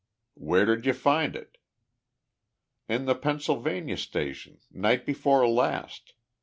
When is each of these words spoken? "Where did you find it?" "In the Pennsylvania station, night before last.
"Where 0.33 0.65
did 0.65 0.87
you 0.87 0.93
find 0.93 1.35
it?" 1.35 1.59
"In 2.89 3.05
the 3.05 3.13
Pennsylvania 3.13 3.97
station, 3.97 4.57
night 4.71 5.05
before 5.05 5.47
last. 5.47 6.15